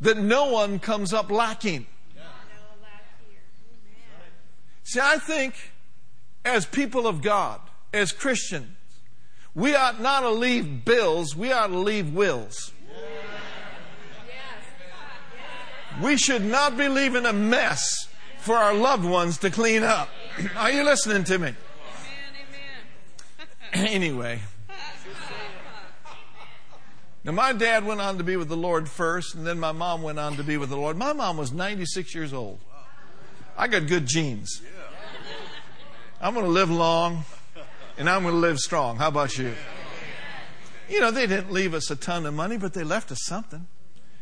[0.00, 1.86] that no one comes up lacking.
[4.82, 5.54] See, I think
[6.44, 7.60] as people of God,
[7.92, 8.77] as Christians,
[9.58, 12.72] we ought not to leave bills, we ought to leave wills.
[16.00, 18.06] We should not be leaving a mess
[18.38, 20.08] for our loved ones to clean up.
[20.56, 21.54] Are you listening to me?
[23.72, 24.38] anyway.
[27.24, 30.02] Now, my dad went on to be with the Lord first, and then my mom
[30.02, 30.96] went on to be with the Lord.
[30.96, 32.60] My mom was 96 years old.
[33.56, 34.62] I got good genes.
[36.20, 37.24] I'm going to live long,
[37.98, 38.96] and I'm going to live strong.
[38.96, 39.52] How about you?
[40.88, 43.66] You know, they didn't leave us a ton of money, but they left us something.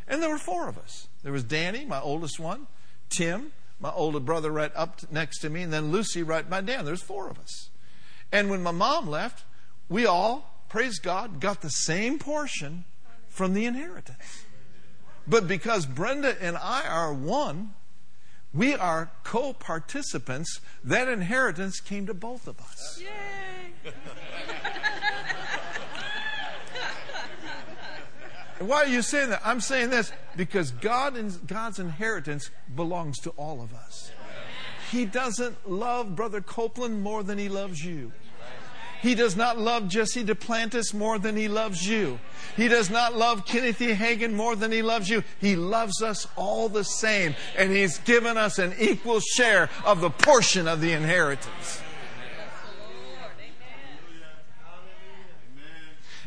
[0.09, 1.09] And there were four of us.
[1.23, 2.67] There was Danny, my oldest one,
[3.11, 6.85] Tim, my older brother right up next to me, and then Lucy right by Dan.
[6.85, 7.69] There's four of us.
[8.33, 9.45] And when my mom left,
[9.89, 12.85] we all, praise God, got the same portion
[13.29, 14.45] from the inheritance.
[15.27, 17.75] But because Brenda and I are one,
[18.55, 20.61] we are co participants.
[20.83, 23.01] That inheritance came to both of us.
[23.01, 23.56] Yay!
[28.59, 29.43] Why are you saying that?
[29.45, 34.11] I'm saying this because God God's inheritance belongs to all of us.
[34.91, 38.13] He doesn't love Brother Copeland more than he loves you.
[39.03, 42.19] He does not love Jesse Duplantis more than he loves you.
[42.57, 43.93] He does not love Kenneth E.
[43.93, 45.23] Hagin more than he loves you.
[45.39, 50.11] He loves us all the same, and he's given us an equal share of the
[50.11, 51.83] portion of the inheritance.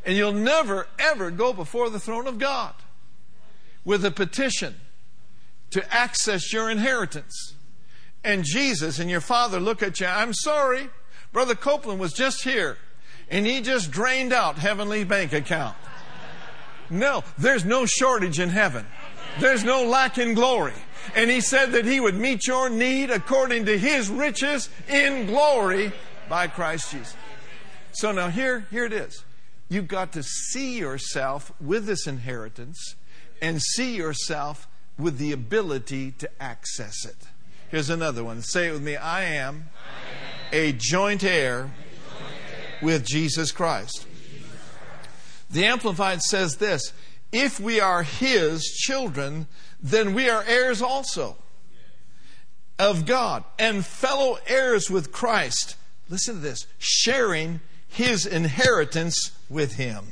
[0.05, 2.73] And you'll never, ever go before the throne of God
[3.83, 4.75] with a petition
[5.71, 7.53] to access your inheritance.
[8.23, 10.89] And Jesus and your Father look at you, I'm sorry,
[11.31, 12.77] Brother Copeland was just here
[13.29, 15.75] and he just drained out heavenly bank account.
[16.89, 18.85] No, there's no shortage in heaven.
[19.39, 20.73] There's no lack in glory.
[21.15, 25.91] And he said that he would meet your need according to his riches in glory
[26.27, 27.15] by Christ Jesus.
[27.91, 29.23] So now here, here it is.
[29.69, 32.95] You've got to see yourself with this inheritance
[33.41, 34.67] and see yourself
[34.97, 37.27] with the ability to access it.
[37.69, 38.41] Here's another one.
[38.41, 38.95] Say it with me.
[38.95, 39.69] I am,
[40.51, 41.71] a joint heir
[42.81, 44.07] with Jesus Christ.
[45.51, 46.93] The Amplified says this
[47.31, 49.47] If we are His children,
[49.81, 51.37] then we are heirs also
[52.79, 55.75] of God and fellow heirs with Christ.
[56.09, 57.59] Listen to this sharing
[57.89, 60.05] His inheritance with Him.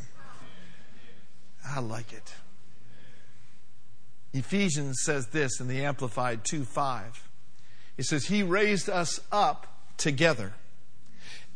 [1.65, 2.33] I like it.
[4.33, 7.29] Ephesians says this in the Amplified 2 5.
[7.97, 9.67] It says, He raised us up
[9.97, 10.53] together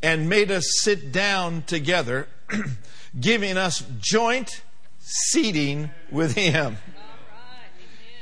[0.02, 2.28] and made us sit down together,
[3.20, 4.62] giving us joint
[5.00, 6.78] seating with Him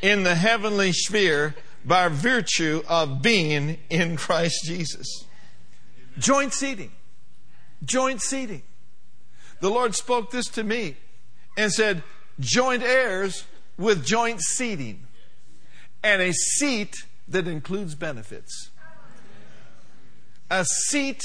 [0.01, 5.25] in the heavenly sphere by virtue of being in Christ Jesus.
[6.17, 6.91] Joint seating.
[7.83, 8.63] Joint seating.
[9.61, 10.97] The Lord spoke this to me
[11.57, 12.03] and said,
[12.39, 13.45] joint heirs
[13.77, 15.05] with joint seating
[16.03, 16.95] and a seat
[17.27, 18.69] that includes benefits.
[20.49, 21.21] A seat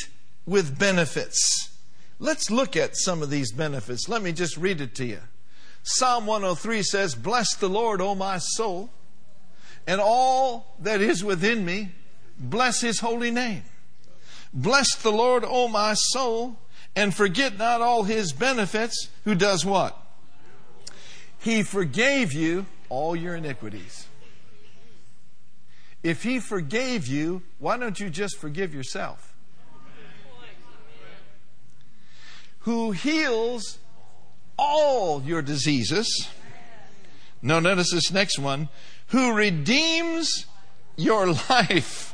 [0.47, 1.71] with benefits.
[2.19, 4.09] Let's look at some of these benefits.
[4.09, 5.21] Let me just read it to you.
[5.83, 8.91] Psalm 103 says, Bless the Lord, O my soul,
[9.87, 11.93] and all that is within me,
[12.39, 13.63] bless his holy name.
[14.55, 16.57] Bless the Lord, O my soul,
[16.95, 20.01] and forget not all his benefits, who does what?
[21.39, 24.07] He forgave you all your iniquities.
[26.05, 29.35] If He forgave you, why don't you just forgive yourself?
[32.61, 33.79] Who heals
[34.57, 36.29] all your diseases.
[37.43, 38.69] No, notice this next one.
[39.09, 40.47] Who redeems
[40.97, 42.14] your life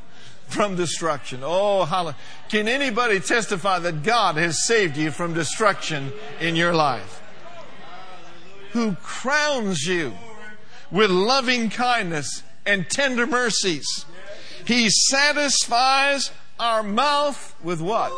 [0.51, 1.41] from destruction.
[1.43, 2.17] Oh, hallelujah.
[2.49, 7.23] Can anybody testify that God has saved you from destruction in your life?
[8.73, 10.15] Who crowns you
[10.91, 14.05] with loving kindness and tender mercies.
[14.67, 18.11] He satisfies our mouth with what?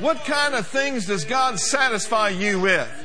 [0.00, 3.03] What kind of things does God satisfy you with?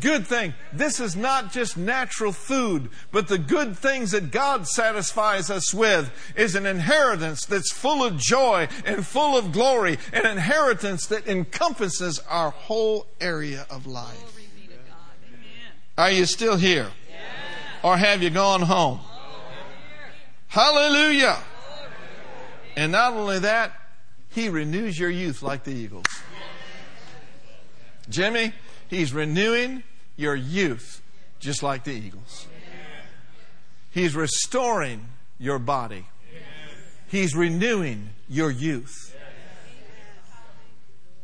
[0.00, 0.54] Good thing.
[0.72, 6.10] This is not just natural food, but the good things that God satisfies us with
[6.36, 12.20] is an inheritance that's full of joy and full of glory, an inheritance that encompasses
[12.28, 14.38] our whole area of life.
[15.96, 16.88] Are you still here?
[17.82, 19.00] Or have you gone home?
[20.48, 21.38] Hallelujah.
[22.76, 23.72] And not only that,
[24.30, 26.06] He renews your youth like the eagles.
[28.08, 28.52] Jimmy,
[28.88, 29.82] He's renewing
[30.16, 31.02] your youth
[31.38, 32.46] just like the eagles.
[33.90, 35.06] He's restoring
[35.38, 36.06] your body.
[37.08, 39.14] He's renewing your youth.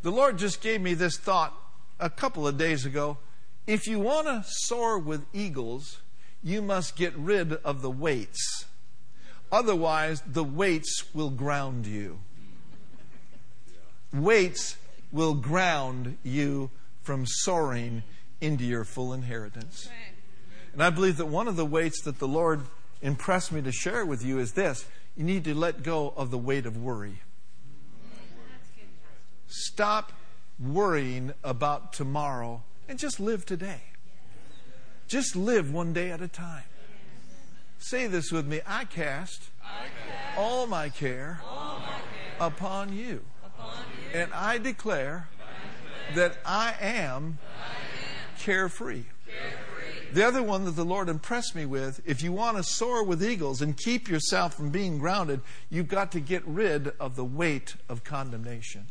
[0.02, 1.54] The Lord just gave me this thought
[1.98, 3.18] a couple of days ago.
[3.66, 6.00] If you want to soar with eagles,
[6.42, 8.66] you must get rid of the weights.
[9.50, 12.18] Otherwise, the weights will ground you.
[14.12, 14.76] Weights
[15.10, 16.70] will ground you
[17.04, 18.02] from soaring
[18.40, 19.88] into your full inheritance.
[20.72, 22.62] And I believe that one of the weights that the Lord
[23.00, 24.84] impressed me to share with you is this
[25.16, 27.20] you need to let go of the weight of worry.
[29.46, 30.12] Stop
[30.58, 33.82] worrying about tomorrow and just live today.
[35.06, 36.64] Just live one day at a time.
[37.78, 42.96] Say this with me I cast, I cast all, my care, all my care upon
[42.96, 43.20] you.
[43.44, 43.76] Upon
[44.12, 44.20] you.
[44.20, 45.28] And I declare, I declare
[46.14, 47.38] that I am,
[48.38, 49.04] carefree.
[50.12, 53.22] The other one that the Lord impressed me with if you want to soar with
[53.22, 55.40] eagles and keep yourself from being grounded,
[55.70, 58.86] you've got to get rid of the weight of condemnation.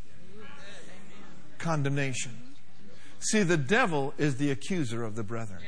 [1.60, 2.32] Condemnation.
[3.20, 5.62] See, the devil is the accuser of the brethren.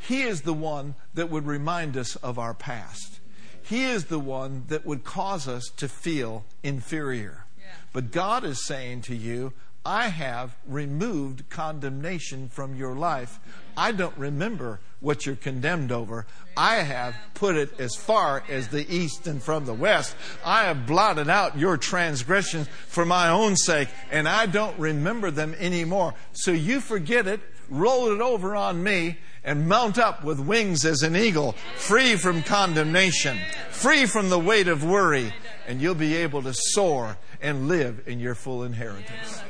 [0.00, 3.18] He is the one that would remind us of our past.
[3.62, 7.44] He is the one that would cause us to feel inferior.
[7.92, 9.52] But God is saying to you,
[9.88, 13.40] I have removed condemnation from your life.
[13.74, 16.26] I don't remember what you're condemned over.
[16.58, 20.14] I have put it as far as the east and from the west.
[20.44, 25.54] I have blotted out your transgressions for my own sake, and I don't remember them
[25.58, 26.12] anymore.
[26.32, 31.02] So you forget it, roll it over on me, and mount up with wings as
[31.02, 33.38] an eagle, free from condemnation,
[33.70, 35.32] free from the weight of worry,
[35.66, 39.40] and you'll be able to soar and live in your full inheritance.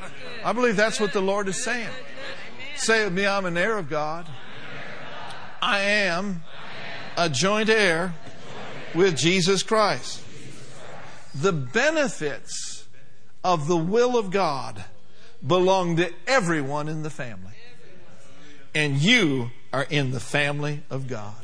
[0.44, 1.90] I believe that's what the Lord is saying.
[2.76, 4.26] Say with me, I'm an heir of God.
[5.60, 6.42] I am
[7.16, 8.14] a joint heir
[8.94, 10.22] with Jesus Christ.
[11.34, 12.86] The benefits
[13.42, 14.84] of the will of God
[15.46, 17.54] belong to everyone in the family.
[18.74, 21.34] And you are in the family of God.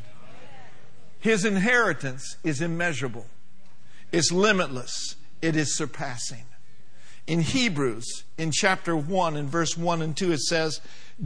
[1.19, 3.25] His inheritance is immeasurable,
[4.11, 6.45] it's limitless, it is surpassing.
[7.27, 10.79] In Hebrews, in chapter 1, in verse 1 and 2, it says,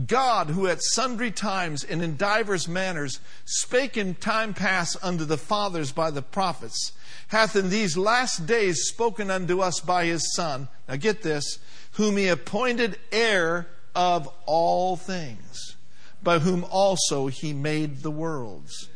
[0.06, 5.36] God, who at sundry times and in divers manners spake in time past unto the
[5.36, 6.92] fathers by the prophets,
[7.28, 10.68] hath in these last days spoken unto us by his Son.
[10.88, 11.58] Now get this,
[11.92, 15.76] whom he appointed heir of all things,
[16.22, 18.88] by whom also he made the worlds.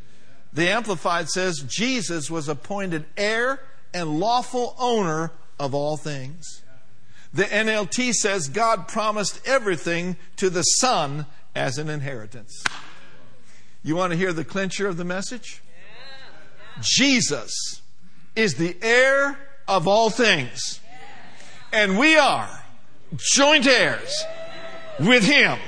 [0.52, 3.60] The Amplified says Jesus was appointed heir
[3.92, 6.62] and lawful owner of all things.
[7.34, 12.62] The NLT says God promised everything to the Son as an inheritance.
[13.82, 15.60] You want to hear the clincher of the message?
[16.80, 17.82] Jesus
[18.36, 20.80] is the heir of all things.
[21.72, 22.48] And we are
[23.16, 24.24] joint heirs
[25.00, 25.58] with Him.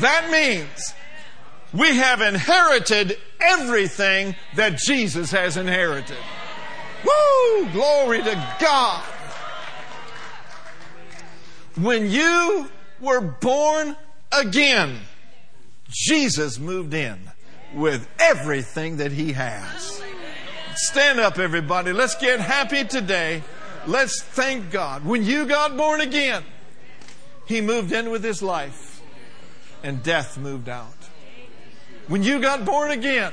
[0.00, 0.94] That means
[1.74, 6.16] we have inherited everything that Jesus has inherited.
[7.04, 7.70] Woo!
[7.72, 9.04] Glory to God.
[11.76, 12.68] When you
[13.00, 13.96] were born
[14.30, 15.00] again,
[15.88, 17.18] Jesus moved in
[17.74, 20.02] with everything that he has.
[20.74, 21.92] Stand up, everybody.
[21.92, 23.42] Let's get happy today.
[23.86, 25.04] Let's thank God.
[25.04, 26.44] When you got born again,
[27.46, 29.02] he moved in with his life
[29.82, 30.94] and death moved out.
[32.06, 33.32] When you got born again,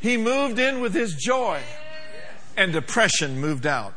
[0.00, 1.60] he moved in with his joy
[2.56, 3.94] and depression moved out.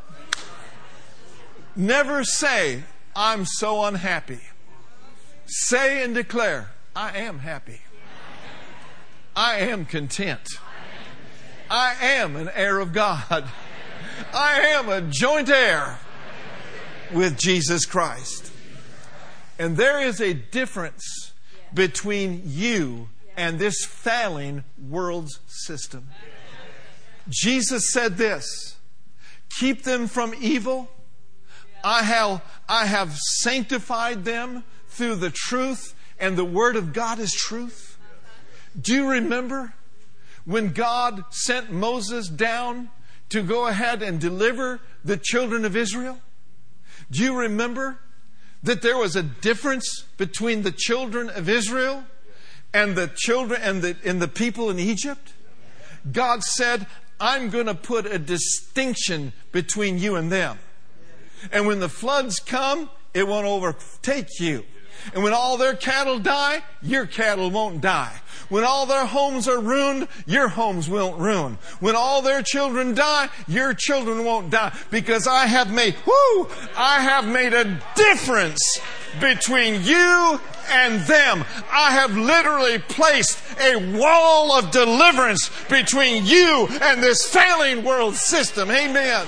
[1.76, 2.84] Never say,
[3.16, 4.42] I'm so unhappy.
[5.46, 7.82] Say and declare, I am happy.
[9.36, 10.48] I am content.
[11.70, 13.50] I am an heir of God.
[14.34, 16.00] I am a joint heir
[17.12, 18.52] with Jesus Christ.
[19.58, 21.32] And there is a difference
[21.74, 26.10] between you and this failing world's system.
[27.30, 28.76] Jesus said this
[29.60, 30.90] keep them from evil
[31.84, 37.34] I have, I have sanctified them through the truth, and the Word of God is
[37.34, 37.98] truth.
[38.80, 39.74] Do you remember
[40.46, 42.90] when God sent Moses down
[43.30, 46.20] to go ahead and deliver the children of Israel?
[47.12, 48.00] Do you remember
[48.64, 52.06] that there was a difference between the children of Israel
[52.74, 55.34] and the children and the, and the people in Egypt?
[56.12, 56.88] God said,
[57.20, 60.60] I'm going to put a distinction between you and them.
[61.52, 64.66] And when the floods come, it won't overtake you.
[65.14, 68.22] And when all their cattle die, your cattle won't die.
[68.50, 71.58] When all their homes are ruined, your homes won't ruin.
[71.80, 74.78] When all their children die, your children won't die.
[74.92, 78.80] Because I have made, whoo, I have made a difference
[79.20, 80.40] between you
[80.70, 81.44] and them.
[81.72, 88.72] I have literally placed a wall of deliverance between you and this failing world system.
[88.72, 89.28] Amen.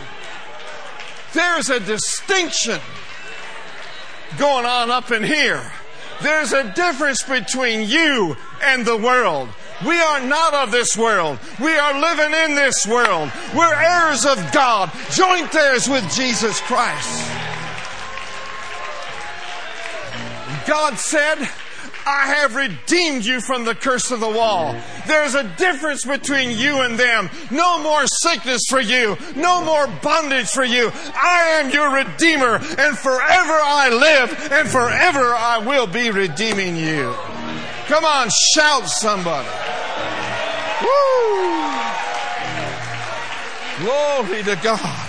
[1.36, 2.80] There's a distinction
[4.38, 5.72] going on up in here.
[6.22, 9.50] There's a difference between you and the world.
[9.86, 11.38] We are not of this world.
[11.60, 13.32] We are living in this world.
[13.54, 17.20] We're heirs of God, joint heirs with Jesus Christ.
[20.66, 21.50] God said,
[22.06, 24.76] I have redeemed you from the curse of the wall.
[25.08, 27.30] There's a difference between you and them.
[27.50, 29.18] No more sickness for you.
[29.36, 30.92] No more bondage for you.
[30.94, 37.14] I am your redeemer and forever I live and forever I will be redeeming you.
[37.88, 39.48] Come on, shout somebody.
[40.82, 41.46] Woo!
[43.80, 45.05] Glory to God.